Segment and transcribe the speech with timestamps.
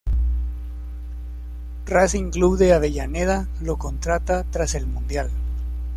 [1.85, 5.29] Racing Club de Avellaneda lo contrata tras el Mundial.